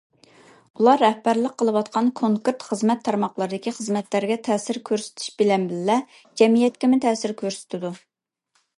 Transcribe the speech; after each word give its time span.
ئۇلار 0.79 1.01
رەھبەرلىك 1.03 1.53
قىلىۋاتقان 1.61 2.09
كونكرېت 2.21 2.65
خىزمەت 2.69 3.05
تارماقلىرىدىكى 3.09 3.75
خىزمەتلەرگە 3.77 4.41
تەسىر 4.49 4.83
كۆرسىتىش 4.93 5.31
بىلەن 5.43 5.71
بىللە، 5.75 6.01
جەمئىيەتكىمۇ 6.43 7.03
تەسىر 7.09 7.39
كۆرسىتىدۇ. 7.45 7.97